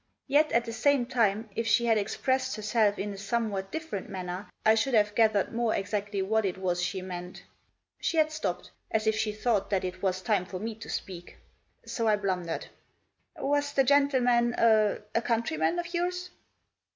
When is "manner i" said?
4.09-4.73